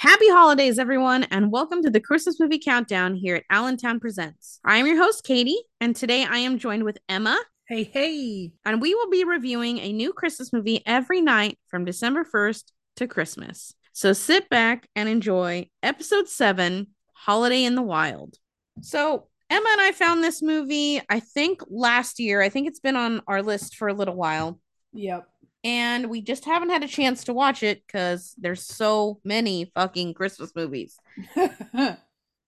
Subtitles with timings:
[0.00, 4.58] Happy holidays, everyone, and welcome to the Christmas movie countdown here at Allentown Presents.
[4.64, 7.38] I am your host, Katie, and today I am joined with Emma,
[7.68, 8.50] Hey, hey.
[8.64, 13.06] and we will be reviewing a new Christmas movie every night from December 1st to
[13.08, 13.74] Christmas.
[13.92, 18.38] So sit back and enjoy episode 7 Holiday in the Wild.
[18.80, 22.40] So, Emma and I found this movie, I think last year.
[22.40, 24.58] I think it's been on our list for a little while.
[24.94, 25.28] Yep.
[25.64, 30.14] And we just haven't had a chance to watch it because there's so many fucking
[30.14, 30.98] Christmas movies.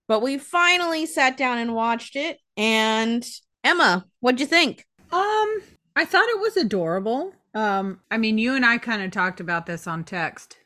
[0.08, 2.38] But we finally sat down and watched it.
[2.56, 3.26] And
[3.64, 4.86] Emma, what'd you think?
[5.10, 5.62] um,
[5.96, 7.32] I thought it was adorable.
[7.54, 10.58] Um, I mean, you and I kind of talked about this on text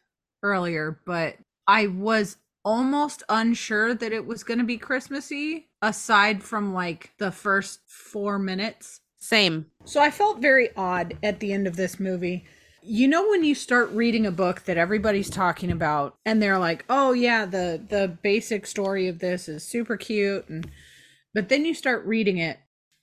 [0.42, 6.72] earlier, but I was almost unsure that it was going to be Christmassy aside from
[6.72, 9.00] like the first 4 minutes.
[9.26, 9.66] Same.
[9.84, 12.44] So I felt very odd at the end of this movie.
[12.80, 16.84] You know when you start reading a book that everybody's talking about and they're like,
[16.88, 20.70] "Oh yeah, the the basic story of this is super cute." And
[21.34, 22.60] but then you start reading it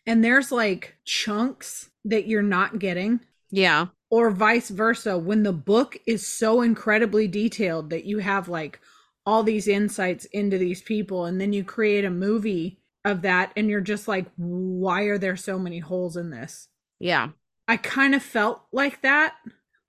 [0.07, 3.19] and there's like chunks that you're not getting
[3.51, 3.87] Yeah.
[4.09, 8.79] or vice versa when the book is so incredibly detailed that you have like
[9.25, 13.69] all these insights into these people and then you create a movie of that and
[13.69, 16.67] you're just like why are there so many holes in this
[16.99, 17.29] Yeah.
[17.67, 19.35] i kind of felt like that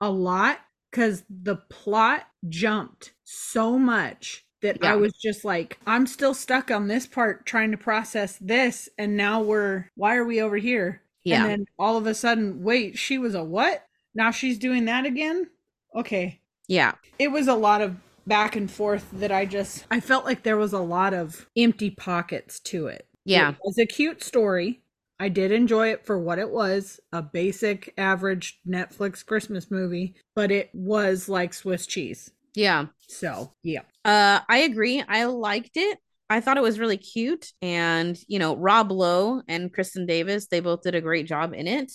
[0.01, 0.59] a lot
[0.91, 4.93] cuz the plot jumped so much that Yeah.
[4.93, 9.15] i was just like i'm still stuck on this part trying to process this and
[9.15, 11.41] now we're why are we over here Yeah.
[11.41, 13.87] and then all of a sudden, wait, she was a what?
[14.13, 15.49] Now she's doing that again?
[15.95, 16.39] Okay.
[16.67, 16.93] yeah.
[17.17, 17.95] It was a lot of
[18.27, 21.91] back and forth that I just I felt like there was a lot of empty
[21.91, 23.07] pockets to it.
[23.25, 23.51] Yeah.
[23.51, 24.81] It was a cute story.
[25.19, 30.51] I did enjoy it for what it was, a basic average Netflix Christmas movie, but
[30.51, 32.31] it was like Swiss cheese.
[32.53, 32.87] Yeah.
[33.07, 33.81] So, yeah.
[34.03, 35.03] Uh, I agree.
[35.07, 35.99] I liked it.
[36.29, 37.51] I thought it was really cute.
[37.61, 41.67] And, you know, Rob Lowe and Kristin Davis, they both did a great job in
[41.67, 41.91] it.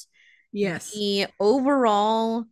[0.53, 0.93] Yes.
[0.93, 2.45] the overall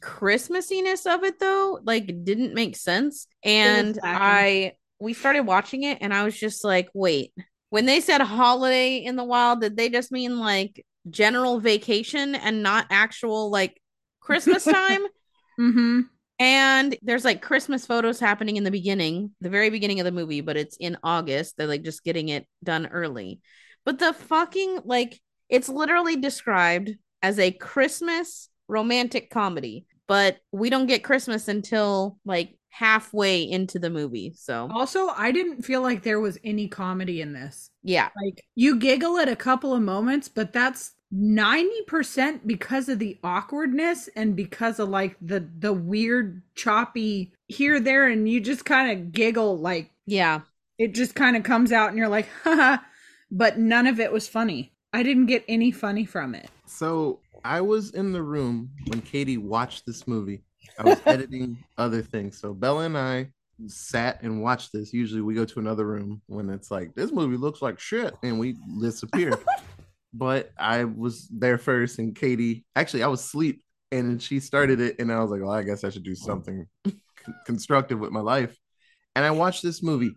[0.00, 3.26] christmassiness of it though like didn't make sense.
[3.42, 7.32] And i we started watching it and i was just like wait
[7.70, 12.62] when they said holiday in the wild did they just mean like general vacation and
[12.62, 13.80] not actual like
[14.20, 15.02] christmas time?
[15.58, 16.02] Mhm.
[16.38, 20.40] and there's like christmas photos happening in the beginning the very beginning of the movie
[20.40, 21.56] but it's in august.
[21.56, 23.40] They're like just getting it done early.
[23.84, 26.90] But the fucking like it's literally described
[27.22, 33.90] as a christmas romantic comedy but we don't get christmas until like halfway into the
[33.90, 34.68] movie so.
[34.72, 37.70] Also, I didn't feel like there was any comedy in this.
[37.82, 38.10] yeah.
[38.22, 44.08] Like you giggle at a couple of moments but that's 90% because of the awkwardness
[44.14, 49.12] and because of like the the weird choppy here there and you just kind of
[49.12, 50.40] giggle like yeah.
[50.78, 52.76] it just kind of comes out and you're like haha
[53.30, 54.72] but none of it was funny.
[54.92, 56.48] I didn't get any funny from it.
[56.66, 60.42] So I was in the room when Katie watched this movie.
[60.78, 62.38] I was editing other things.
[62.38, 63.30] So Bella and I
[63.66, 64.92] sat and watched this.
[64.92, 68.38] Usually we go to another room when it's like this movie looks like shit and
[68.38, 69.38] we disappear.
[70.14, 73.62] but I was there first and Katie actually I was asleep
[73.92, 76.66] and she started it and I was like, well, I guess I should do something
[77.46, 78.56] constructive with my life.
[79.16, 80.12] And I watched this movie.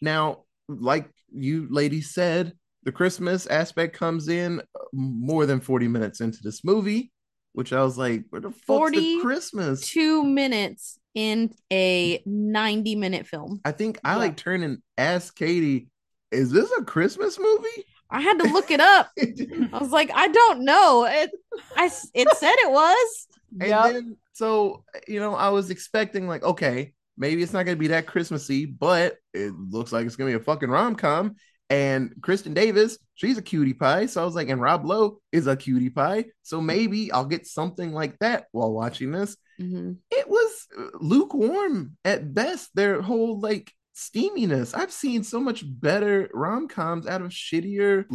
[0.00, 6.20] Now, like you ladies said, the Christmas aspect comes in uh, more than 40 minutes
[6.20, 7.12] into this movie,
[7.52, 9.88] which I was like, where the fuck's 40 the Christmas?
[9.88, 14.16] two minutes in a 90 minute film I think I Yeah.
[14.18, 15.88] like turning ask Katie,
[16.30, 17.84] is this a Christmas movie?
[18.10, 21.30] i had to look it up i was like i don't know it
[21.76, 26.92] i s- it said it was then so you know, I was expecting like, okay,
[27.16, 30.40] maybe it's not gonna be that Christmassy, but it looks like it's gonna be a
[30.40, 31.34] fucking rom-com.
[31.70, 34.06] And Kristin Davis, she's a cutie pie.
[34.06, 36.24] So I was like, and Rob Lowe is a cutie pie.
[36.42, 39.36] So maybe I'll get something like that while watching this.
[39.60, 39.96] Mhm.
[40.10, 40.66] it was
[41.00, 42.70] lukewarm at best.
[42.74, 44.76] Their whole like steaminess.
[44.76, 48.06] I've seen so much better rom coms out of shittier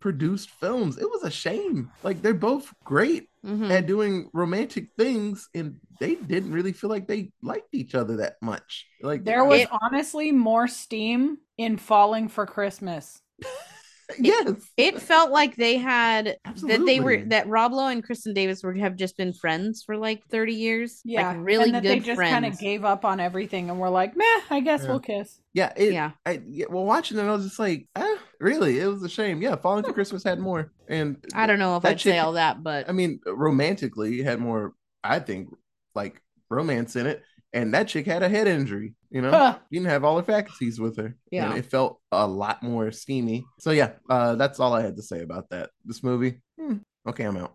[0.00, 0.98] produced films.
[0.98, 1.90] It was a shame.
[2.02, 3.70] Like they're both great Mhm.
[3.70, 8.36] at doing romantic things, and they didn't really feel like they liked each other that
[8.42, 8.86] much.
[9.02, 13.20] Like there was It- honestly more steam in falling for christmas
[14.18, 18.62] yes, It felt like they had that they were that Rob Lowe and Kristin Davis
[18.62, 21.00] were have just been friends for like 30 years.
[21.04, 23.78] yeah Like really and that good they just kind of gave up on everything and
[23.78, 24.88] were like meh i guess Yeah.
[24.88, 26.12] we'll kiss yeah, it, yeah.
[26.24, 26.66] I, yeah.
[26.70, 28.78] Well, watching them, I was just like, ah, really?
[28.78, 29.42] It was a shame.
[29.42, 32.62] Yeah, Falling for Christmas had more, and I don't know if I'd say all that,
[32.62, 35.48] but I mean, romantically, it had more, I think,
[35.96, 37.24] like romance in it.
[37.52, 38.94] And that chick had a head injury.
[39.10, 39.58] You know, Huh.
[39.70, 41.16] she didn't have all her faculties with her.
[41.30, 41.48] Yeah.
[41.50, 43.44] and it felt a lot more steamy.
[43.58, 45.70] So yeah, uh, that's all I had to say about that.
[45.84, 46.40] This movie.
[46.60, 46.76] hmm,
[47.08, 47.54] okay, I'm out.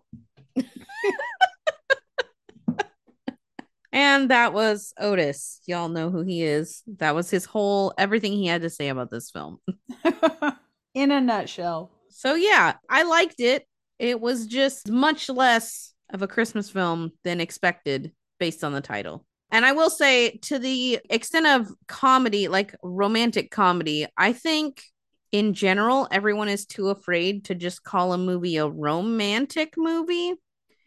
[3.92, 5.60] And that was Otis.
[5.66, 6.82] Y'all know who he is.
[6.98, 9.58] That was his whole everything he had to say about this film.
[10.94, 11.92] In a nutshell.
[12.08, 13.64] So yeah, I liked it.
[14.00, 19.24] It was just much less of a Christmas film than expected based on the title.
[19.54, 24.82] And I will say to the extent of comedy, like romantic comedy, I think
[25.30, 30.34] in general everyone is too afraid to just call a movie a romantic movie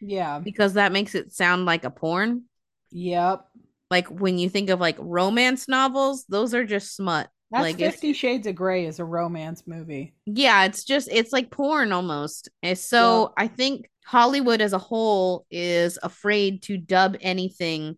[0.02, 0.38] Yeah.
[0.40, 2.42] because that makes it sound like a porn.
[2.90, 3.46] Yep.
[3.90, 7.30] Like when you think of like romance novels, those are just smut.
[7.50, 10.12] That's Like, Fifty Shades of Grey is a romance movie.
[10.26, 12.50] Yeah, it's just it's like porn almost.
[12.62, 17.96] And so I think Hollywood as a whole is afraid to dub anything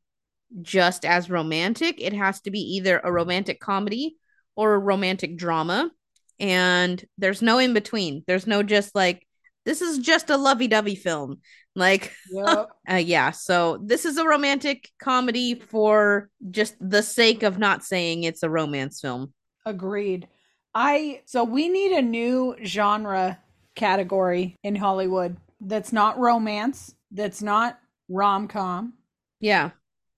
[0.63, 2.01] just as romantic.
[2.01, 4.17] It has to be either a romantic comedy
[4.57, 5.91] or a romantic drama.
[6.39, 8.25] And there's no in between.
[8.27, 9.27] There's no just like
[9.65, 11.41] this is just a lovey-dovey film.
[11.77, 12.71] Like Yep.
[12.91, 18.25] uh, yeah, so this is a romantic comedy for just the sake of not saying
[18.25, 19.33] it's a romance film.
[19.67, 20.29] Agreed.
[20.75, 23.39] I so we need a new genre
[23.75, 28.95] category in Hollywood that's not romance, that's not rom-com,
[29.41, 29.71] Yeah.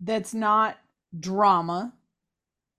[0.03, 0.79] That's not
[1.19, 1.95] drama,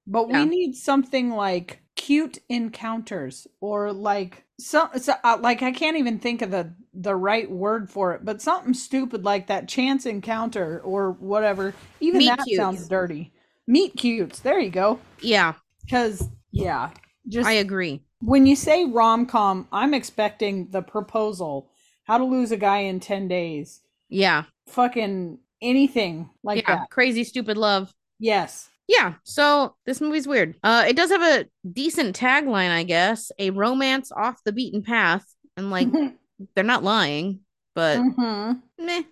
[0.07, 0.43] but Yeah.
[0.43, 6.19] we need something like cute encounters or like some so, uh, like I can't even
[6.19, 10.79] think of the the right word for it, but something stupid like that chance encounter
[10.81, 11.73] or whatever.
[11.99, 13.31] Even Meet that sounds dirty.
[13.67, 14.39] Meet cutes.
[14.41, 14.99] There you go.
[15.21, 15.53] Yeah,
[15.89, 16.91] Cuz yeah,
[17.27, 18.01] just I agree.
[18.21, 21.69] when you say rom com, I'm expecting the proposal,
[22.03, 24.43] how to lose a guy in 10 days, Yeah.
[24.67, 26.89] fucking anything like yeah, that.
[26.89, 27.93] crazy stupid love.
[28.19, 28.69] Yes.
[28.87, 30.55] Yeah, so this movie's weird.
[30.63, 35.25] Uh it does have a decent tagline, I guess, a romance off the beaten path.
[35.57, 35.87] And like
[36.55, 37.39] they're not lying,
[37.75, 38.61] but Mhm.
[38.79, 39.03] meh.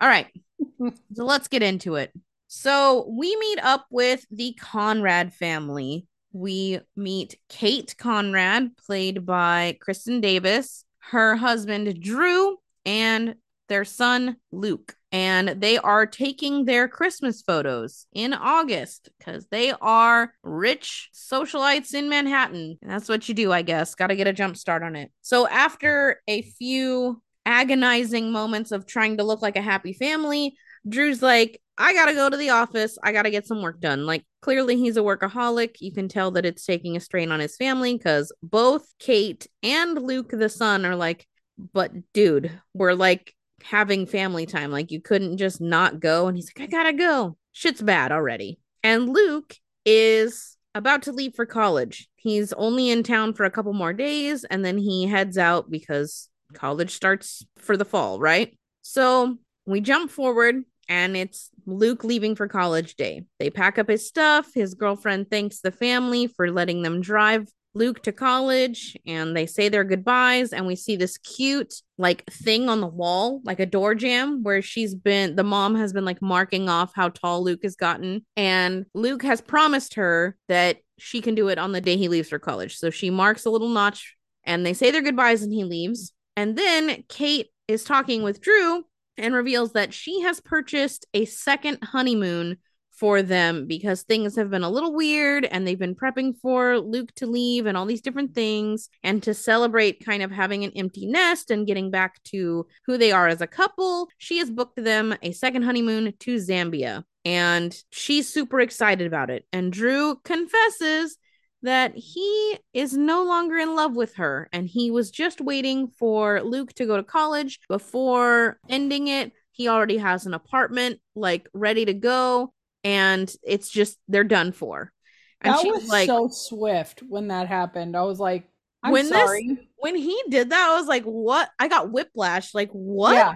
[0.00, 0.28] All right.
[1.14, 2.12] so let's get into it.
[2.46, 6.06] So we meet up with the Conrad family.
[6.32, 12.56] We meet Kate Conrad, played by Kristen Davis, her husband Drew,
[12.86, 13.34] and
[13.68, 14.94] their son Luke.
[15.10, 22.10] And they are taking their Christmas photos in August because they are rich socialites in
[22.10, 22.78] Manhattan.
[22.82, 23.94] That's what you do, I guess.
[23.94, 25.10] Got to get a jump start on it.
[25.22, 30.54] So after a few agonizing moments of trying to look like a happy family,
[30.86, 32.98] Drew's like, I gotta go to the office.
[33.02, 34.04] I gotta get some work done.
[34.04, 35.76] Like, clearly, he's a workaholic.
[35.80, 39.96] You can tell that it's taking a strain on his family because both Kate and
[39.96, 41.26] Luke, the son, are like,
[41.72, 44.70] but dude, we're like having family time.
[44.70, 46.26] Like, you couldn't just not go.
[46.26, 47.36] And he's like, I gotta go.
[47.52, 48.58] Shit's bad already.
[48.82, 52.08] And Luke is about to leave for college.
[52.16, 56.28] He's only in town for a couple more days and then he heads out because
[56.54, 58.56] college starts for the fall, right?
[58.82, 63.24] So we jump forward and it's Luke leaving for college day.
[63.38, 64.48] They pack up his stuff.
[64.54, 69.68] His girlfriend thanks the family for letting them drive Luke to college and they say
[69.68, 70.52] their goodbyes.
[70.52, 74.62] And we see this cute, like, thing on the wall, like a door jam, where
[74.62, 78.24] she's been, the mom has been like marking off how tall Luke has gotten.
[78.36, 82.28] And Luke has promised her that she can do it on the day he leaves
[82.28, 82.76] for college.
[82.76, 86.12] So she marks a little notch and they say their goodbyes and he leaves.
[86.36, 88.84] And then Kate is talking with Drew
[89.16, 92.58] and reveals that she has purchased a second honeymoon
[92.98, 97.14] for them because things have been a little weird and they've been prepping for Luke
[97.16, 98.88] to leave and all these different things.
[99.02, 103.12] And to celebrate kind of having an empty nest and getting back to who they
[103.12, 107.04] are as a couple, she has booked them a second honeymoon to Zambia.
[107.24, 109.44] And she's super excited about it.
[109.52, 111.18] And Drew confesses
[111.62, 116.40] that he is no longer in love with her and he was just waiting for
[116.42, 119.32] Luke to go to college before ending it.
[119.50, 122.52] He already has an apartment like ready to go
[122.84, 124.92] and it's just they're done for.
[125.40, 127.96] And that was like so swift when that happened.
[127.96, 128.48] I was like,
[128.82, 129.68] I'm When this- sorry.
[129.78, 131.48] when he did that, I was like, what?
[131.58, 132.54] I got whiplash.
[132.54, 133.14] Like, what?
[133.14, 133.34] Yeah.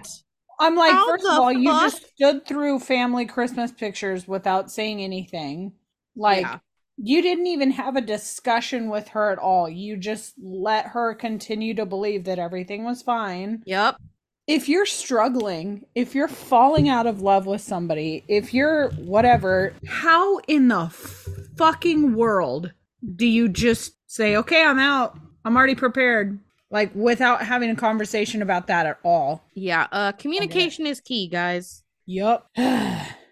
[0.59, 5.01] I'm like, How first of all, you just stood through family Christmas pictures without saying
[5.01, 5.73] anything.
[6.15, 6.59] Like, Yeah.
[6.97, 9.67] you didn't even have a discussion with her at all.
[9.69, 13.63] You just let her continue to believe that everything was fine.
[13.65, 13.95] Yep.
[14.45, 20.39] If you're struggling, if you're falling out of love with somebody, if you're whatever, how
[20.39, 20.89] in the
[21.57, 22.73] fucking world
[23.15, 25.17] do you just say, okay, I'm out?
[25.45, 26.39] I'm already prepared.
[26.69, 29.45] Like, without having a conversation about that at all.
[29.53, 29.87] Yeah.
[29.91, 31.83] Uh communication is key, guys.
[32.05, 32.49] Yup.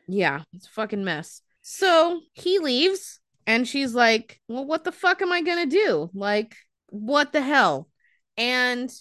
[0.07, 1.41] Yeah, it's a fucking mess.
[1.61, 6.09] So he leaves and she's like, Well, what the fuck am I gonna do?
[6.13, 6.55] Like,
[6.89, 7.87] what the hell?
[8.35, 8.91] And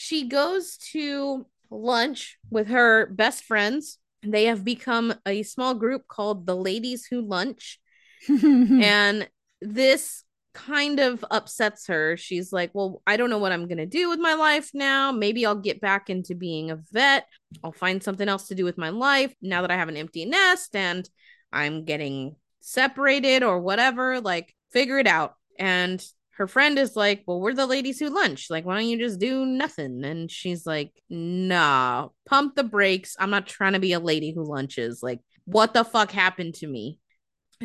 [0.00, 3.98] she goes to lunch with her best friends.
[4.22, 7.78] They have become a small group called the Ladies Who Lunch.
[8.28, 9.28] and
[9.60, 12.16] this kind of upsets her.
[12.16, 15.12] She's like, Well, I don't know what I'm going to do with my life now.
[15.12, 17.26] Maybe I'll get back into being a vet.
[17.62, 20.24] I'll find something else to do with my life now that I have an empty
[20.24, 21.06] nest and
[21.52, 24.18] I'm getting separated or whatever.
[24.22, 25.34] Like, figure it out.
[25.58, 26.02] And
[26.40, 28.48] her friend is like, Well, we're the ladies who lunch.
[28.48, 30.02] Like, why don't you just do nothing?
[30.04, 33.14] And she's like, Nah, pump the brakes.
[33.18, 35.02] I'm not trying to be a lady who lunches.
[35.02, 36.98] Like, what the fuck happened to me?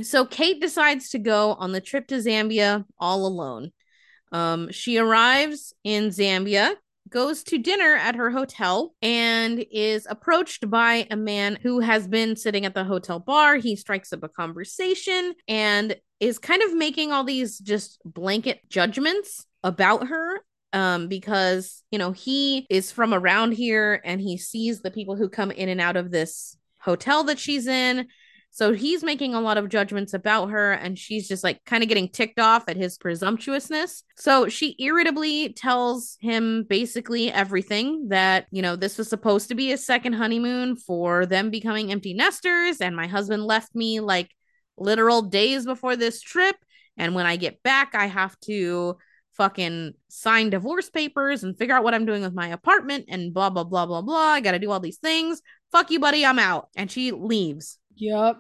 [0.01, 3.71] So Kate decides to go on the trip to Zambia all alone.
[4.33, 6.73] Um, she arrives in Zambia,
[7.09, 12.35] goes to dinner at her hotel, and is approached by a man who has been
[12.35, 13.57] sitting at the hotel bar.
[13.57, 19.45] He strikes up a conversation and is kind of making all these just blanket judgments
[19.63, 20.41] about her
[20.73, 25.29] um, because you know he is from around here and he sees the people who
[25.29, 28.07] come in and out of this hotel that she's in
[28.55, 31.89] so he's making a lot of judgments about her, and she's just like kind of
[31.89, 34.05] getting ticked off at his presumptuousness.
[34.15, 39.73] So she irritably tells him basically everything that, you know, this was supposed to be
[39.73, 44.31] a second honeymoon for them becoming empty nesters, and my husband left me like
[44.77, 46.55] literal days before this trip.
[46.95, 48.95] And when I get back, I have to
[49.33, 53.49] fucking sign divorce papers and figure out what I'm doing with my apartment and blah,
[53.49, 54.15] blah, blah, blah, blah.
[54.15, 55.41] I got to do all these things.
[55.73, 56.25] Fuck you, buddy.
[56.25, 56.69] I'm out.
[56.77, 57.79] And she leaves.
[57.95, 58.37] Yep.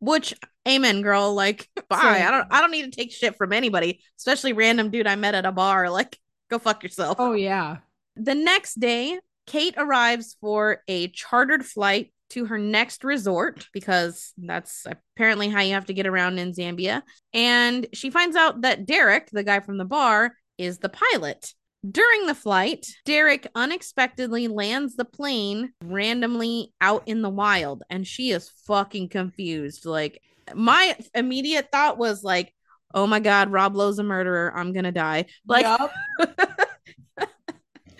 [0.00, 0.34] Which
[0.66, 1.34] amen, girl.
[1.34, 1.98] Like, bye.
[2.00, 5.16] So, I don't I don't need to take shit from anybody, especially random dude I
[5.16, 5.90] met at a bar.
[5.98, 6.18] Like,
[6.50, 7.16] go fuck yourself.
[7.18, 7.78] Oh yeah.
[8.16, 14.86] The next day, Kate arrives for a chartered flight to her next resort because that's
[14.86, 17.02] apparently how you have to get around in Zambia.
[17.32, 21.54] And she finds out that Derek, the guy from the bar, is the pilot.
[21.88, 28.30] During the flight, Derek unexpectedly lands the plane randomly out in the wild, and she
[28.30, 29.86] is fucking confused.
[29.86, 30.20] Like,
[30.54, 32.52] my immediate thought was like,
[32.94, 34.52] "Oh my god, Rob Lowe's a murderer.
[34.56, 35.92] I'm gonna die." Like, yep.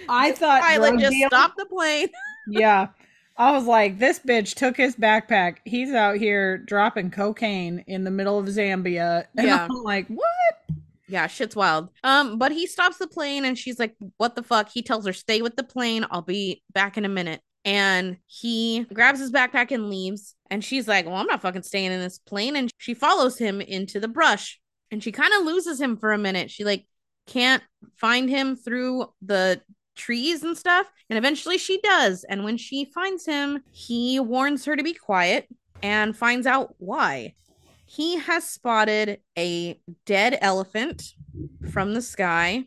[0.09, 2.09] I thought pilot just deal- stopped the plane.
[2.49, 2.89] yeah,
[3.37, 5.59] I was like, this bitch took his backpack.
[5.65, 9.69] He's out here dropping cocaine in the middle of Zambia, and yeah.
[9.71, 10.25] I'm like, what?
[11.09, 11.91] Yeah, shit's wild.
[12.05, 14.69] Um, but he stops the plane and she's like, What the fuck?
[14.69, 16.07] He tells her, Stay with the plane.
[16.11, 17.41] I'll be back in a minute.
[17.65, 20.35] And he grabs his backpack and leaves.
[20.51, 22.57] And she's like, Well, I'm not fucking staying in this plane.
[22.57, 24.61] And she follows him into the brush.
[24.91, 26.51] And she kind of loses him for a minute.
[26.51, 26.87] She like
[27.27, 27.63] can't
[27.97, 29.61] find him through the
[29.97, 30.87] trees and stuff.
[31.11, 32.25] And eventually she does.
[32.25, 35.49] And when she finds him, he warns her to be quiet
[35.83, 37.35] and finds out why
[37.89, 41.15] he has spotted a dead elephant
[41.73, 42.65] from the sky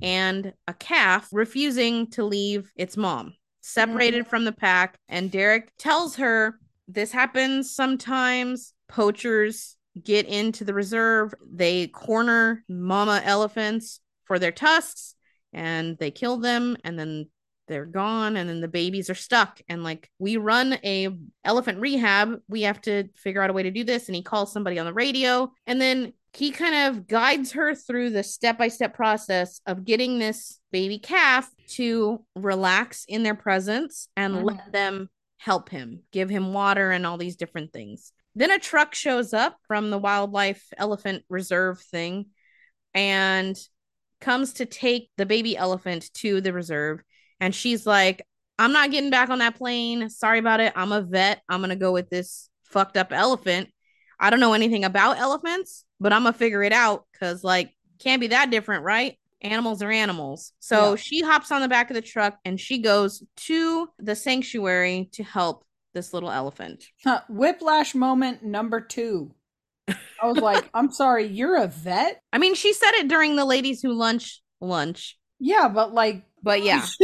[0.00, 4.30] and a calf refusing to leave its mom, separated mm-hmm.
[4.30, 4.96] from the pack.
[5.08, 8.74] And Derek tells her this happens sometimes.
[8.88, 15.16] Poachers get into the reserve, they corner mama elephants for their tusks
[15.52, 17.26] and they kill them and then
[17.66, 19.60] they're gone and then the babies are stuck.
[19.68, 21.08] And like we run a
[21.44, 22.40] elephant rehab.
[22.48, 24.08] We have to figure out a way to do this.
[24.08, 25.52] And he calls somebody on the radio.
[25.66, 30.98] And then he kind of guides her through the step-by-step process of getting this baby
[30.98, 34.46] calf to relax in their presence and mm-hmm.
[34.46, 38.12] let them help him give him water and all these different things.
[38.34, 42.26] Then a truck shows up from the wildlife elephant reserve thing
[42.94, 43.56] and
[44.20, 47.02] comes to take the baby elephant to the reserve
[47.44, 48.26] and she's like,
[48.58, 50.08] I'm not getting back on that plane.
[50.08, 50.72] Sorry about it.
[50.74, 51.42] I'm a vet.
[51.46, 53.68] I'm going to go with this fucked up elephant.
[54.18, 57.70] I don't know anything about elephants, but I'm going to figure it out because, like,
[57.98, 59.18] can't be that different, right?
[59.42, 60.54] Animals are animals.
[60.58, 60.96] So yeah.
[60.96, 65.22] she hops on the back of the truck and she goes to the sanctuary to
[65.22, 66.86] help this little elephant.
[67.04, 67.20] Huh.
[67.28, 69.34] Whiplash moment number two.
[69.86, 72.22] I was like, I'm sorry, you're a vet?
[72.32, 75.18] I mean, she said it during the ladies who lunch lunch.
[75.38, 76.86] Yeah, but like but yeah,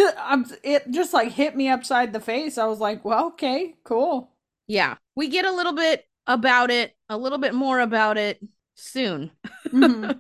[0.62, 2.58] it just like hit me upside the face.
[2.58, 4.32] I was like, well, okay, cool.
[4.66, 8.38] Yeah, we get a little bit about it, a little bit more about it
[8.74, 9.30] soon
[9.66, 10.12] mm-hmm.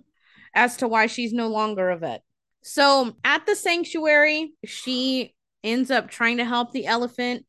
[0.54, 2.24] as to why she's no longer a vet.
[2.62, 7.44] So at the sanctuary, she ends up trying to help the elephant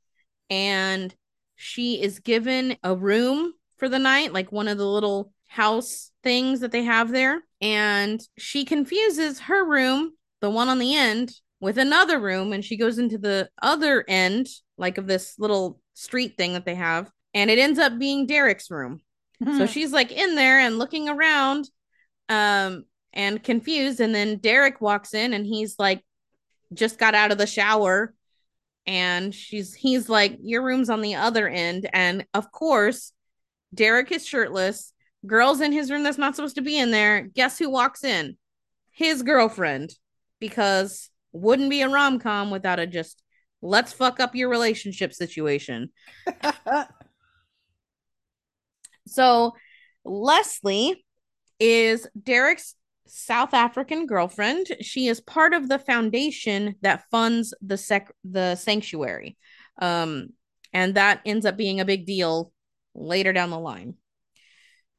[0.49, 1.15] and
[1.55, 6.59] she is given a room for the night, like one of the little house things
[6.59, 7.41] that they have there.
[7.61, 12.75] And she confuses her room, the one on the end, with another room and she
[12.75, 17.49] goes into the other end like of this little street thing that they have and
[17.49, 18.99] it ends up being Derek's room.
[19.57, 21.69] So she's like in there and looking around
[22.27, 26.03] um and confused and then Derek walks in and he's like
[26.73, 28.13] just got out of the shower
[28.87, 33.13] and she's he's like your room's on the other end and of course
[33.73, 34.93] Derek is shirtless
[35.25, 38.37] girls in his room that's not supposed to be in there guess who walks in?
[38.91, 39.93] His girlfriend
[40.39, 43.21] because wouldn't be a rom-com without a just
[43.61, 45.89] let's fuck up your relationship situation
[49.07, 49.53] so
[50.03, 51.05] Leslie
[51.59, 52.75] is Derek's
[53.07, 54.67] South African girlfriend.
[54.81, 59.38] She is part of the foundation that funds the sec the sanctuary.
[59.81, 60.29] Um,
[60.73, 62.53] and that ends up being a big deal
[62.95, 63.95] later down the line.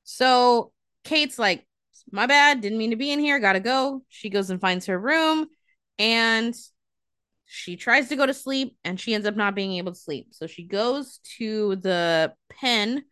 [0.04, 0.72] So
[1.04, 1.66] Kate's like,
[2.10, 4.02] my bad, didn't mean to be in here, gotta go.
[4.08, 5.46] She goes and finds her room
[6.02, 6.52] and
[7.46, 10.28] she tries to go to sleep and she ends up not being able to sleep.
[10.32, 13.04] So she goes to the pen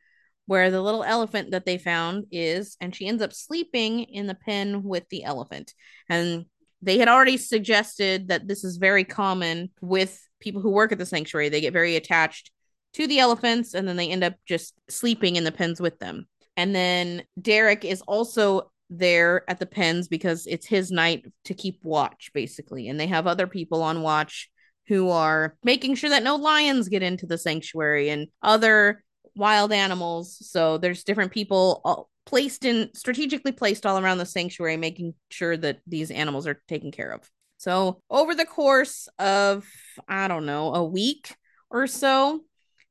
[0.47, 4.35] where the little elephant that they found is, and she ends up sleeping in the
[4.35, 5.73] pen with the elephant.
[6.09, 6.47] And
[6.83, 11.07] they had already suggested that this is very common with people who work at the
[11.07, 11.49] sanctuary.
[11.49, 12.51] They get very attached
[12.95, 16.27] to the elephants and then they end up just sleeping in the pens with them.
[16.57, 21.79] And then Derek is also there at the pens because it's his night to keep
[21.83, 22.89] watch, basically.
[22.89, 24.51] And they have other people on watch
[24.89, 29.05] who are making sure that no lions get into the sanctuary and other
[29.37, 30.37] wild animals.
[30.51, 35.79] So there's different people placed in strategically placed all around the sanctuary, making sure that
[35.87, 37.29] these animals are taken care of.
[37.59, 39.65] So over the course of,
[40.09, 41.35] I don't know, a week
[41.71, 42.41] or so,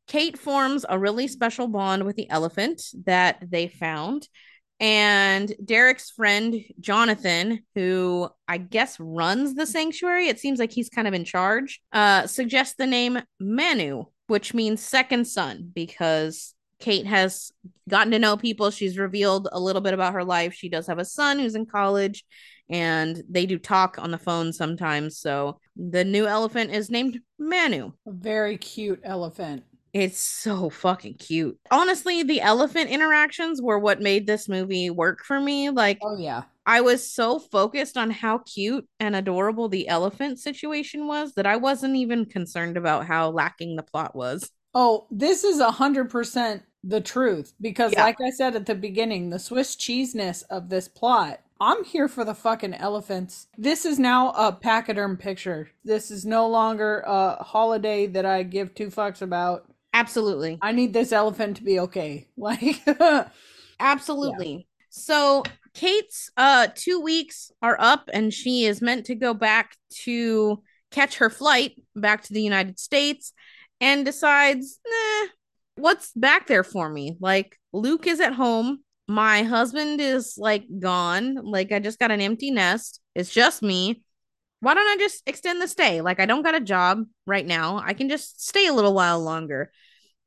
[0.08, 4.28] Kate forms a really special bond with the elephant that they found.
[4.80, 11.08] And Derek's friend, Jonathan, who I guess runs the sanctuary, it seems like he's kind
[11.08, 17.52] of in charge, uh, suggests the name Manu, which means second son because Kate has
[17.90, 18.72] gotten to know people.
[18.72, 20.54] She's revealed a little bit about her life.
[20.54, 22.24] She does have a son who's in college
[22.70, 25.18] and they do talk on the phone sometimes.
[25.18, 27.92] So the new elephant is named Manu.
[28.08, 29.64] A very cute elephant.
[29.94, 31.58] It's so fucking cute.
[31.72, 35.70] Honestly, the elephant interactions were what made this movie work for me.
[35.70, 36.44] Like, oh, yeah.
[36.66, 41.56] I was so focused on how cute and adorable the elephant situation was that I
[41.56, 44.52] wasn't even concerned about how lacking the plot was.
[44.76, 48.04] Oh, this is a hundred percent the truth because, yeah.
[48.04, 51.42] like I said at the beginning, the Swiss cheeseness of this plot.
[51.62, 53.48] I'm here for the fucking elephants.
[53.58, 55.70] This is now a pachyderm picture.
[55.84, 59.69] This is no longer a holiday that I give two fucks about.
[59.94, 60.58] Absolutely.
[60.62, 62.28] I need this elephant to be okay.
[62.38, 62.82] Like
[63.80, 64.52] Absolutely.
[64.52, 64.64] Yeah.
[64.90, 70.62] So Kate's uh 2 weeks are up and she is meant to go back to
[70.92, 73.34] catch her flight back to the United States
[73.80, 75.28] and decides, "Nah,
[75.76, 77.18] what's back there for me?
[77.20, 82.22] Like Luke is at home, my husband is like gone, like I just got an
[82.22, 83.00] empty nest.
[83.16, 84.02] It's just me
[84.62, 86.02] why don't I just extend the stay?
[86.02, 87.82] Like, I don't got a job right now.
[87.84, 89.72] I can just stay a little while longer.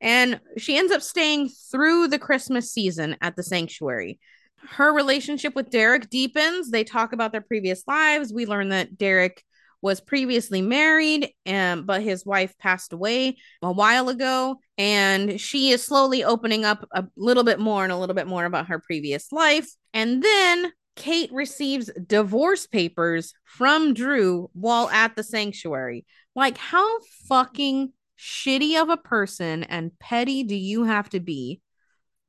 [0.01, 4.19] And she ends up staying through the Christmas season at the sanctuary.
[4.57, 6.71] Her relationship with Derek deepens.
[6.71, 8.33] They talk about their previous lives.
[8.33, 9.43] We learn that Derek
[9.81, 14.59] was previously married, um, but his wife passed away a while ago.
[14.77, 18.45] And she is slowly opening up a little bit more and a little bit more
[18.45, 19.69] about her previous life.
[19.93, 26.05] And then Kate receives divorce papers from Drew while at the sanctuary.
[26.35, 31.61] Like, how fucking shitty of a person and petty do you have to be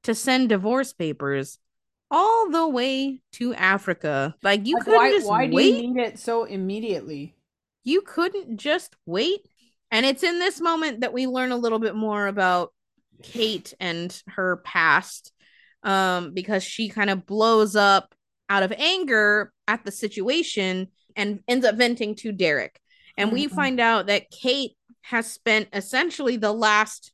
[0.04, 1.58] to send divorce papers
[2.10, 4.34] all the way to Africa?
[4.42, 5.50] Like, you like couldn't why, just why wait.
[5.50, 7.34] do you need it so immediately?
[7.82, 9.40] You couldn't just wait.
[9.90, 12.72] And it's in this moment that we learn a little bit more about
[13.22, 15.32] Kate and her past
[15.82, 18.14] um, because she kind of blows up
[18.48, 22.80] out of anger at the situation and ends up venting to Derek.
[23.16, 23.34] And mm-hmm.
[23.34, 27.12] we find out that Kate has spent essentially the last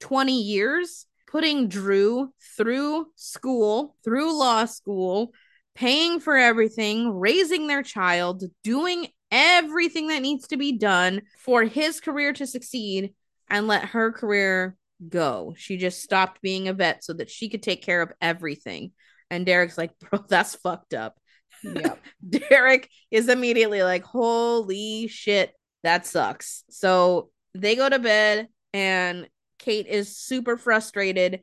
[0.00, 5.32] 20 years putting Drew through school, through law school,
[5.74, 12.00] paying for everything, raising their child, doing everything that needs to be done for his
[12.00, 13.14] career to succeed
[13.48, 14.76] and let her career
[15.08, 15.54] go.
[15.56, 18.92] She just stopped being a vet so that she could take care of everything.
[19.32, 21.18] And Derek's like, bro, that's fucked up.
[21.64, 21.94] Yeah.
[22.28, 26.64] Derek is immediately like, holy shit, that sucks.
[26.68, 29.26] So they go to bed and
[29.58, 31.40] Kate is super frustrated.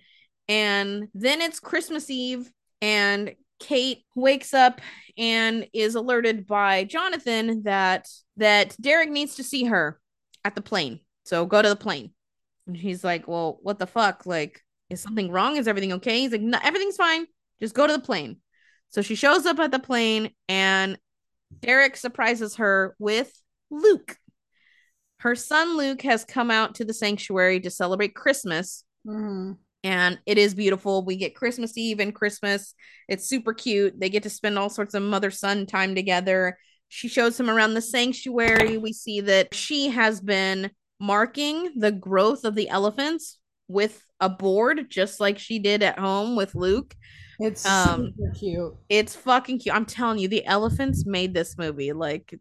[0.48, 4.82] And then it's Christmas Eve and Kate wakes up
[5.18, 10.00] and is alerted by Jonathan that that Derek needs to see her
[10.46, 11.00] at the plane.
[11.26, 12.12] So go to the plane.
[12.68, 14.26] And he's like, "Well, what the fuck?
[14.26, 15.58] Like Is something wrong?
[15.58, 16.20] Is everything okay?
[16.20, 17.26] He's like, no, everything's fine.
[17.62, 18.38] Just go to the plane.
[18.90, 20.98] So she shows up at the plane and
[21.60, 23.32] Derek surprises her with
[23.70, 24.18] Luke.
[25.18, 28.84] Her son Luke has come out to the sanctuary to celebrate Christmas.
[29.06, 29.54] Mm-hmm.
[29.84, 31.06] And it is beautiful.
[31.06, 32.74] We get Christmas Eve and Christmas.
[33.08, 34.00] It's super cute.
[34.00, 36.58] They get to spend all sorts of mother son time together.
[36.90, 38.78] She shows him around the sanctuary.
[38.78, 44.90] We see that she has been marking the growth of the elephants with a board,
[44.90, 46.96] just like she did at home with Luke.
[47.40, 48.76] It's Um, super cute.
[48.90, 49.76] It's fucking cute.
[49.76, 51.94] I'm telling you, the elephants made this movie.
[51.94, 52.38] Like,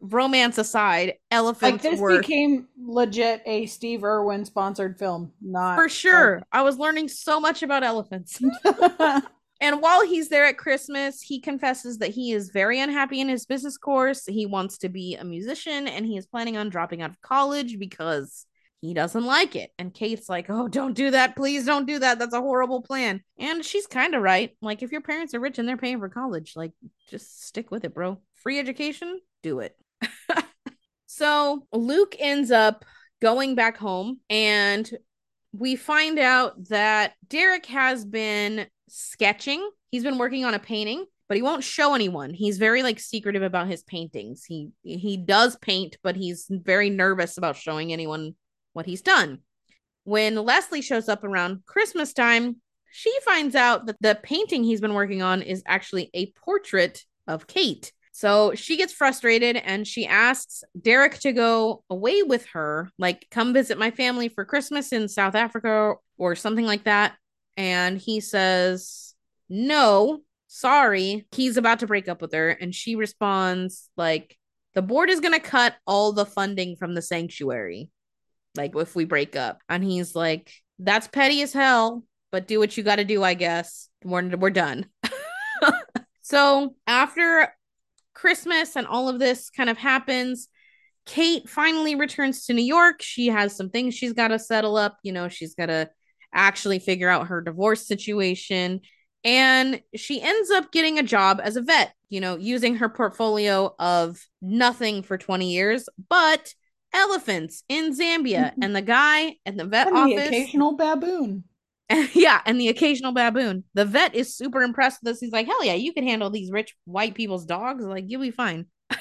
[0.00, 5.32] romance aside, Like elephants this were became legit a Steve Irwin sponsored film.
[5.40, 6.42] Not for sure.
[6.50, 8.40] I was learning so much about elephants.
[9.62, 13.46] And while he's there at Christmas, he confesses that he is very unhappy in his
[13.46, 14.26] business course.
[14.26, 17.78] He wants to be a musician and he is planning on dropping out of college
[17.78, 18.44] because
[18.82, 19.70] he doesn't like it.
[19.78, 21.36] And Kate's like, Oh, don't do that.
[21.36, 22.18] Please don't do that.
[22.18, 23.22] That's a horrible plan.
[23.38, 24.50] And she's kind of right.
[24.60, 26.72] Like, if your parents are rich and they're paying for college, like,
[27.08, 28.18] just stick with it, bro.
[28.42, 29.76] Free education, do it.
[31.06, 32.84] so Luke ends up
[33.20, 34.90] going back home and
[35.52, 39.70] we find out that Derek has been sketching.
[39.92, 42.34] He's been working on a painting, but he won't show anyone.
[42.34, 44.44] He's very like secretive about his paintings.
[44.44, 48.34] He he does paint, but he's very nervous about showing anyone
[48.72, 49.38] what he's done.
[50.04, 52.56] When Leslie shows up around Christmas time,
[52.90, 57.46] she finds out that the painting he's been working on is actually a portrait of
[57.46, 57.92] Kate.
[58.12, 63.54] So she gets frustrated and she asks Derek to go away with her, like come
[63.54, 67.14] visit my family for Christmas in South Africa or something like that.
[67.56, 69.14] And he says,
[69.48, 71.26] No, sorry.
[71.32, 72.50] He's about to break up with her.
[72.50, 74.36] And she responds, like,
[74.74, 77.90] the board is going to cut all the funding from the sanctuary,
[78.56, 79.60] like if we break up.
[79.68, 83.34] And he's like, That's petty as hell, but do what you got to do, I
[83.34, 83.88] guess.
[84.04, 84.86] We're, we're done.
[86.22, 87.52] so after
[88.14, 90.48] Christmas and all of this kind of happens.
[91.04, 93.02] Kate finally returns to New York.
[93.02, 94.98] She has some things she's got to settle up.
[95.02, 95.90] You know, she's got to
[96.32, 98.80] actually figure out her divorce situation.
[99.24, 103.74] And she ends up getting a job as a vet, you know, using her portfolio
[103.78, 106.54] of nothing for 20 years, but
[106.92, 108.50] elephants in Zambia.
[108.50, 108.62] Mm-hmm.
[108.62, 111.44] and the guy at the vet And the occasional baboon.
[112.14, 113.64] yeah, and the occasional baboon.
[113.74, 115.20] The vet is super impressed with this.
[115.20, 117.84] He's like, hell yeah, you can handle these rich white people's dogs.
[117.84, 118.66] Like, you'll be fine.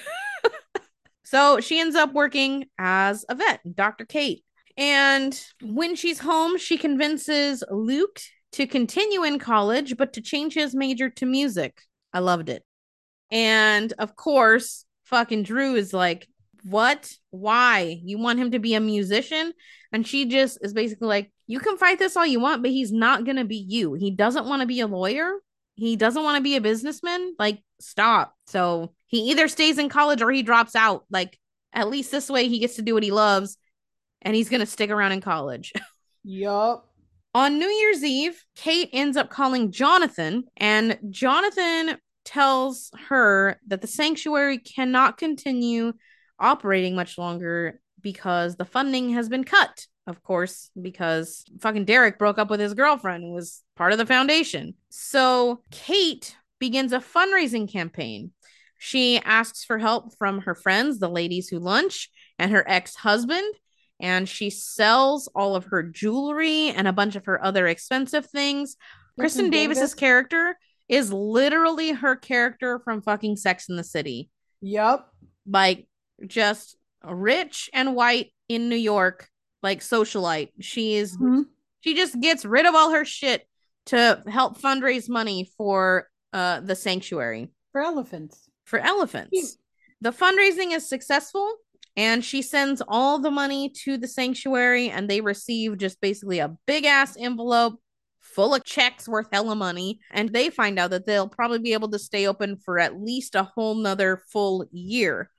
[1.23, 4.05] so she ends up working as a vet, Dr.
[4.05, 4.43] Kate.
[4.77, 8.19] And when she's home, she convinces Luke
[8.53, 11.81] to continue in college, but to change his major to music.
[12.13, 12.63] I loved it.
[13.29, 16.27] And of course, fucking Drew is like,
[16.63, 17.11] what?
[17.29, 17.99] Why?
[18.03, 19.53] You want him to be a musician?
[19.91, 22.91] And she just is basically like, you can fight this all you want, but he's
[22.91, 23.93] not going to be you.
[23.93, 25.33] He doesn't want to be a lawyer.
[25.75, 27.35] He doesn't want to be a businessman.
[27.37, 28.35] Like, stop.
[28.47, 31.05] So he either stays in college or he drops out.
[31.09, 31.37] Like,
[31.73, 33.57] at least this way he gets to do what he loves
[34.21, 35.73] and he's going to stick around in college.
[36.23, 36.87] Yup.
[37.33, 43.87] On New Year's Eve, Kate ends up calling Jonathan, and Jonathan tells her that the
[43.87, 45.93] sanctuary cannot continue
[46.41, 49.85] operating much longer because the funding has been cut.
[50.07, 54.05] Of course, because fucking Derek broke up with his girlfriend, who was part of the
[54.05, 54.73] foundation.
[54.89, 58.31] So Kate begins a fundraising campaign.
[58.79, 63.53] She asks for help from her friends, the ladies who lunch, and her ex husband
[64.01, 68.75] and she sells all of her jewelry and a bunch of her other expensive things.
[69.19, 69.93] Kristin Kristin Davis's Davis?
[69.93, 70.57] character
[70.89, 74.29] is literally her character from fucking Sex in the City.
[74.61, 75.13] Yup.
[75.47, 75.87] Like
[76.27, 79.29] just rich and white in New York,
[79.63, 80.49] like socialite.
[80.59, 81.45] She is Mhm.
[81.79, 83.47] she just gets rid of all her shit
[83.87, 88.47] to help fundraise money for uh the sanctuary For elephants.
[88.65, 89.29] for elephants.
[89.31, 89.51] Cute.
[90.01, 91.51] The fundraising is successful
[91.97, 96.55] and she sends all the money to the sanctuary and they receive just basically a
[96.65, 97.79] big ass envelope
[98.19, 101.89] full of checks worth hella money and they find out that they'll probably be able
[101.89, 105.29] to stay open for at least a whole nother full year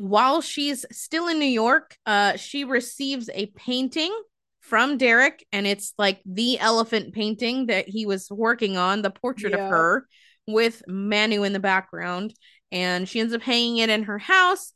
[0.00, 4.12] while she's still in new york uh she receives a painting
[4.60, 9.52] from derek and it's like the elephant painting that he was working on the portrait
[9.52, 9.64] Yeah.
[9.66, 10.06] of her
[10.46, 12.34] with manu in the background.
[12.72, 14.72] And she ends up hanging it in her house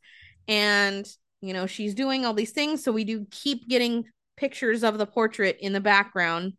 [0.47, 1.05] and
[1.41, 2.83] you know she's doing all these things.
[2.83, 4.05] So we do keep getting
[4.37, 6.53] pictures of the portrait in the background.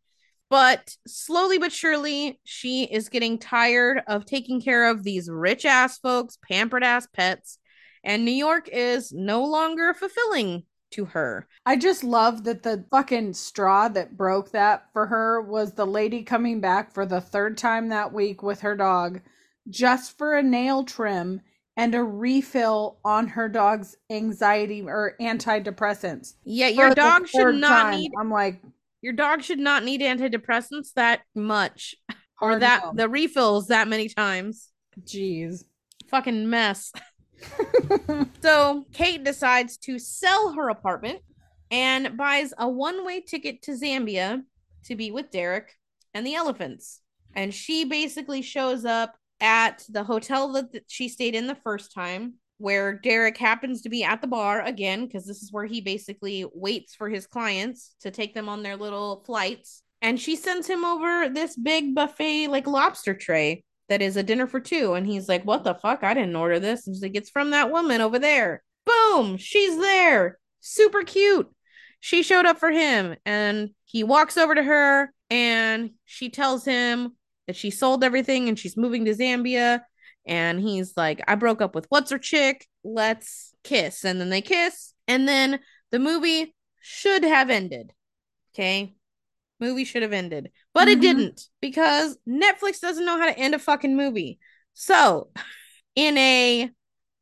[0.50, 5.98] But slowly but surely she is getting tired of taking care of these rich ass
[5.98, 7.59] folks pampered ass pets
[8.07, 11.47] and new york is no longer fulfilling to her.
[11.64, 16.23] I just love that the fucking straw that broke that for her was the lady
[16.23, 19.21] coming back for the third time that week with her dog
[19.69, 21.40] just for a nail trim
[21.77, 26.35] and a refill on her dog's anxiety or antidepressants.
[26.45, 28.01] Yeah, your dog should not time.
[28.01, 28.62] need I'm like,
[29.03, 31.95] your dog should not need antidepressants that much
[32.40, 32.92] or that no.
[32.95, 34.71] the refills that many times.
[35.03, 35.64] Jeez.
[36.09, 36.92] Fucking mess.
[38.42, 41.20] So Kate decides to sell her apartment
[41.70, 44.42] and buys a one way ticket to Zambia
[44.85, 45.75] to be with Derek
[46.14, 47.01] and the elephants.
[47.35, 51.92] And she basically shows up at the hotel that th- she stayed in the first
[51.92, 55.81] time, where Derek happens to be at the bar again, because this is where he
[55.81, 59.83] basically waits for his clients to take them on their little flights.
[60.01, 64.46] And she sends him over this big buffet, like lobster tray that is a dinner
[64.46, 64.94] for two.
[64.94, 66.03] And he's like, What the fuck?
[66.03, 66.87] I didn't order this.
[66.87, 68.62] And she's like, It's from that woman over there.
[68.85, 70.38] Boom, she's there.
[70.61, 71.51] Super cute.
[72.01, 77.16] She showed up for him and he walks over to her and she tells him
[77.46, 79.81] that she sold everything and she's moving to Zambia.
[80.27, 82.66] And he's like, I broke up with what's her chick.
[82.85, 84.05] Let's kiss.
[84.05, 84.92] And then they kiss.
[85.07, 85.61] And then
[85.92, 87.92] the movie should have ended.
[88.55, 88.96] Okay.
[89.59, 91.03] Movie should have ended, but it Mhm.
[91.03, 94.38] didn't because Netflix doesn't know how to end a fucking movie.
[94.75, 95.31] So,
[95.95, 96.71] in a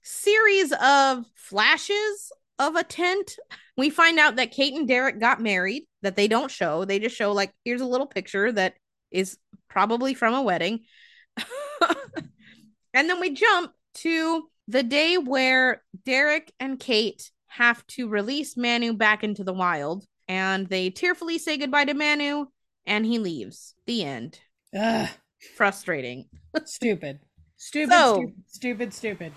[0.03, 3.37] series of flashes of a tent,
[3.77, 6.85] we find out that Kate and Derek got married, that they don't show.
[6.85, 8.75] They just show, like, here's a little picture that
[9.11, 10.85] is probably from a wedding.
[12.93, 18.93] and then we jump to the day where Derek and Kate have to release Manu
[18.93, 20.05] back into the wild.
[20.29, 22.47] And they tearfully say goodbye to Manu
[22.87, 23.75] and he leaves.
[23.87, 24.41] The end.
[24.79, 25.09] Ugh,
[25.57, 26.27] Frustrating.
[26.65, 27.21] stupid.
[27.57, 28.15] Stupid, So-
[28.47, 29.33] stupid, stupid, stupid.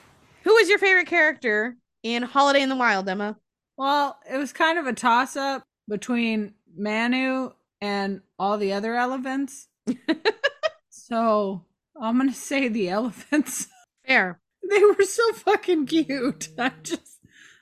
[0.46, 3.38] was your favorite character in Holiday in the Wild, Emma?
[3.78, 9.68] Well, it was kind of a toss up between Manu and all the other elephants.
[10.90, 11.64] so
[12.00, 13.68] I'm going to say the elephants.
[14.06, 14.40] Fair.
[14.70, 16.50] they were so fucking cute.
[16.58, 17.17] I'm just,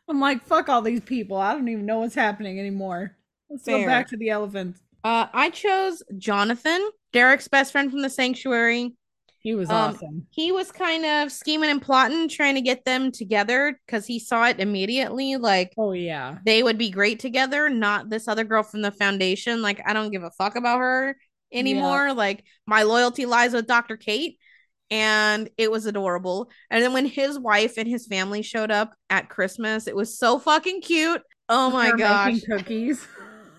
[0.07, 1.37] I'm like, fuck all these people.
[1.37, 3.15] I don't even know what's happening anymore.
[3.49, 4.79] Let's go back to the elephants.
[5.03, 6.81] Uh, I chose Jonathan,
[7.13, 8.95] Derek's best friend from the sanctuary.
[9.39, 10.27] He was Um, awesome.
[10.31, 14.47] He was kind of scheming and plotting, trying to get them together because he saw
[14.47, 15.35] it immediately.
[15.37, 16.39] Like Oh, yeah.
[16.43, 19.61] they would be great together, not this other girl from the foundation.
[19.61, 21.15] Like, I don't give a fuck about her
[21.53, 22.13] anymore.
[22.13, 23.97] Like, my loyalty lies with Dr.
[23.97, 24.39] Kate.
[24.91, 26.49] And it was adorable.
[26.69, 30.37] And then when his wife and his family showed up at Christmas, it was so
[30.39, 31.21] fucking cute.
[31.49, 32.41] Oh my They're gosh.
[32.41, 33.05] cookies.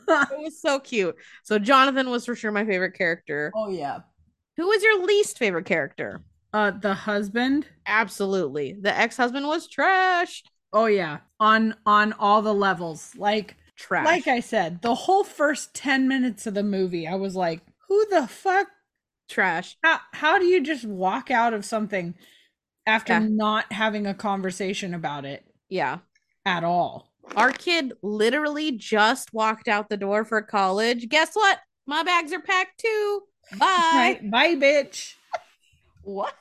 [0.08, 1.16] It was so cute.
[1.42, 3.50] So Jonathan was for sure my favorite character.
[3.56, 3.98] oh, yeah.
[4.56, 6.22] Who was your least favorite character?
[6.52, 7.66] Uh, the husband.
[7.86, 8.76] Absolutely.
[8.80, 10.44] The ex-husband was trash.
[10.72, 11.18] Oh, yeah.
[11.40, 13.12] On on all the levels.
[13.16, 14.06] Like, Trash.
[14.06, 18.06] like I said, the whole first 10 minutes of the movie, I was like, who
[18.08, 18.68] the fuck?
[19.28, 19.76] Trash.
[19.82, 22.14] How, how do you just walk out of something
[22.86, 23.26] after Yeah.
[23.28, 25.98] not having a conversation about it Yeah.
[26.44, 27.12] at all?
[27.34, 31.08] Our kid literally just walked out the door for college.
[31.08, 31.58] Guess what?
[31.86, 33.22] My bags are packed too.
[33.58, 33.90] Bye.
[33.94, 34.30] Right?
[34.30, 35.14] Bye, bitch.
[36.02, 36.34] What?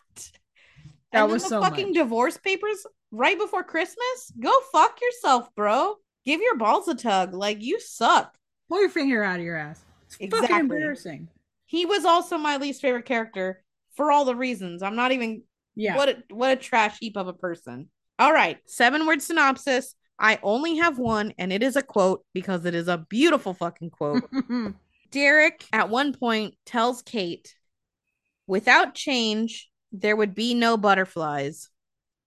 [1.11, 1.95] That and was the so fucking much.
[1.95, 4.31] divorce papers right before Christmas?
[4.39, 5.95] Go fuck yourself, bro.
[6.25, 7.33] Give your balls a tug.
[7.33, 8.35] Like you suck.
[8.69, 9.83] Pull your finger out of your ass.
[10.07, 10.47] It's Exactly.
[10.47, 11.29] fucking embarrassing.
[11.65, 13.63] He was also my least favorite character
[13.95, 14.83] for all the reasons.
[14.83, 15.43] I'm not even
[15.75, 15.95] Yeah.
[15.95, 17.89] What a what a trash heap of a person.
[18.17, 19.95] All right, seven word synopsis.
[20.17, 23.89] I only have one, and it is a quote because it is a beautiful fucking
[23.89, 24.23] quote.
[25.11, 27.53] Derek at one point tells Kate,
[28.47, 31.69] without change, there would be no butterflies.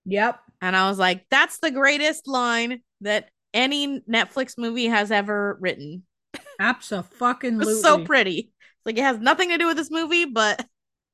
[0.04, 0.40] yep.
[0.60, 6.02] And I was like, that's the greatest line that any Netflix movie has ever written.
[6.34, 7.74] It Absolutely.
[7.80, 8.52] so pretty.
[8.84, 10.64] Like it has nothing to do with this movie, but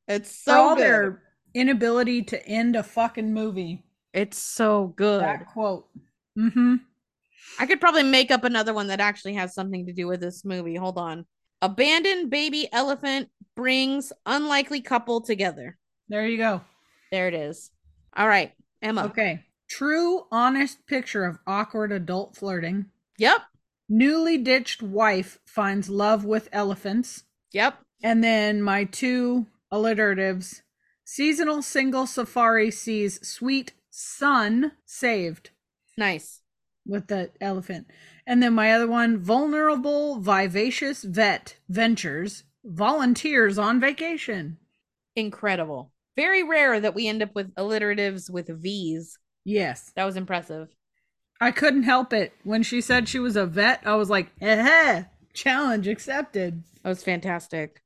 [0.09, 1.23] it's so their
[1.55, 3.85] inability to end a fucking movie.
[4.13, 5.23] It's so good.
[5.23, 5.89] That quote.
[6.39, 6.77] Mm-hmm.
[7.59, 10.45] I could probably make up another one that actually has something to do with this
[10.45, 10.77] movie.
[10.77, 11.27] Hold on.
[11.63, 15.79] Abandoned baby elephant brings unlikely couple together.
[16.09, 16.61] There you go.
[17.11, 17.71] There it is.
[18.17, 19.05] All right, Emma.
[19.07, 19.41] Okay.
[19.69, 22.87] True, honest picture of awkward adult flirting.
[23.19, 23.41] Yep.
[23.89, 27.25] Newly ditched wife finds love with elephants.
[27.55, 27.79] Yep.
[28.03, 30.61] And then my two alliteratives.
[31.05, 35.51] Seasonal single safari sees sweet sun saved
[35.97, 36.41] Nice.
[36.87, 37.87] with the elephant.
[38.27, 44.59] And then my other one, vulnerable, vivacious vet ventures, volunteers on vacation.
[45.15, 45.93] Incredible.
[46.17, 49.19] Very rare that we end up with alliteratives with V's.
[49.45, 49.93] Yes.
[49.95, 50.69] That was impressive.
[51.41, 52.33] I couldn't help it.
[52.45, 55.05] When she said she was a vet, I was like, eh,
[55.35, 56.63] challenge accepted.
[56.83, 57.83] That was fantastic.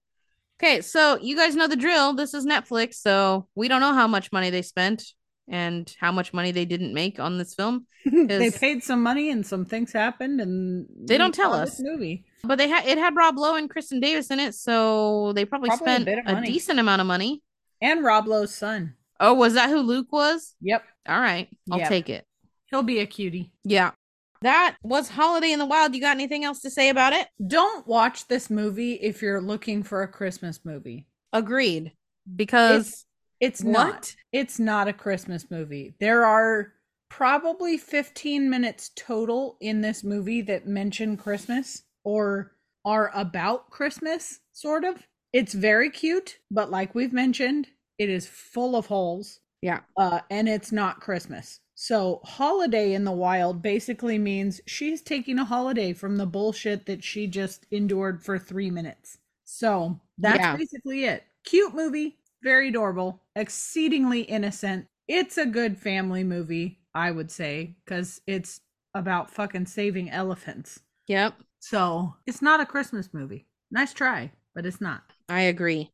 [0.62, 2.14] Okay, so you guys know the drill.
[2.14, 5.04] This is Netflix, so we don't know how much money they spent
[5.50, 7.86] and how much money they didn't make on this film.
[8.04, 11.80] they paid some money and some things happened and They don't tell us.
[11.80, 12.24] movie.
[12.44, 15.68] But they had it had Rob Lowe and Kristin Davis in it, so they probably,
[15.70, 17.42] Probably spent of a, decent amount of money.
[17.80, 18.94] And Rob Lowe's son.
[19.20, 20.54] Oh, was that who Luke was?
[20.60, 20.84] Yep.
[21.08, 21.88] All right, I'll Yep.
[21.88, 22.24] take it.
[22.66, 23.52] He'll be a cutie.
[23.64, 23.92] Yeah.
[24.42, 25.94] That was Holiday in the Wild.
[25.94, 27.26] You got anything else to say about it?
[27.46, 31.06] Don't watch this movie if you're looking for a Christmas movie.
[31.32, 31.92] Agreed.
[32.36, 33.06] Because
[33.40, 33.72] It's what?
[33.72, 34.14] not.
[34.32, 35.94] It's not a Christmas movie.
[35.98, 36.72] There are
[37.08, 42.52] probably 15 minutes total in this movie that mention Christmas or
[42.84, 44.96] are about Christmas, sort of.
[45.32, 49.40] It's very cute, but like we've mentioned, it is full of holes.
[49.62, 49.80] Yeah.
[49.96, 51.60] Uh, and it's not Christmas.
[51.80, 57.04] So, holiday in the wild basically means she's taking a holiday from the bullshit that
[57.04, 59.18] she just endured for three minutes.
[59.44, 60.52] So, that's Yeah.
[60.52, 61.24] basically it.
[61.44, 64.88] Cute movie, very adorable, exceedingly innocent.
[65.06, 68.60] It's a good family movie, I would say, because it's
[68.92, 70.80] about fucking saving elephants.
[71.08, 73.46] Yep, So, it's not a Christmas movie.
[73.70, 75.12] Nice try, but it's not.
[75.30, 75.90] I agree.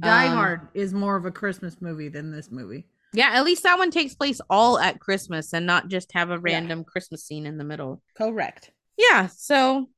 [0.00, 2.86] Die Um, Hard is more of a Christmas movie than this movie.
[3.12, 6.38] Yeah, at least that one takes place all at Christmas and not just have a
[6.38, 8.02] random Christmas scene in the middle.
[8.16, 8.70] Correct.
[8.98, 9.88] Yeah, so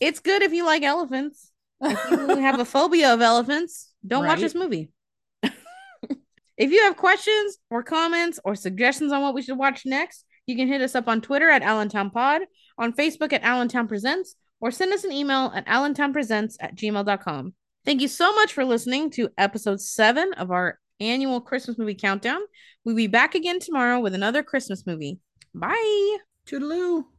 [0.00, 1.50] it's good if you like elephants.
[1.80, 4.90] If you have a phobia of elephants, don't watch this movie.
[5.42, 10.56] if you have questions or comments or suggestions on what we should watch next, you
[10.56, 12.42] can hit us up on Twitter at Allentown Pod,
[12.78, 17.54] on Facebook at Allentown Presents, or send us an email at allentownpresents at gmail.com.
[17.84, 22.40] Thank you so much for listening to episode seven of our annual Christmas movie countdown.
[22.84, 25.18] We'll be back again tomorrow with another Christmas movie.
[25.54, 26.18] Bye.
[26.46, 27.06] Toodaloo.